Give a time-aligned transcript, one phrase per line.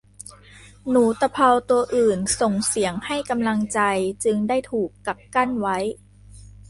[0.89, 3.79] หนูตะเภาตัวอื่นส่งเสียงให้กำลังใจ
[4.23, 5.77] จึงได้ถูกกักกั้นไว้